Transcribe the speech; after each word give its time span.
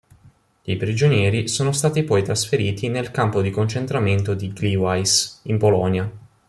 I 0.63 0.77
prigionieri 0.77 1.47
sono 1.47 1.71
stati 1.71 2.01
poi 2.01 2.23
trasferiti 2.23 2.89
nel 2.89 3.11
campo 3.11 3.39
di 3.43 3.51
concentramento 3.51 4.33
di 4.33 4.49
Gliwice, 4.51 5.33
in 5.43 5.59
Polonia. 5.59 6.11